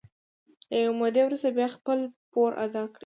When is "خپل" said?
1.77-1.99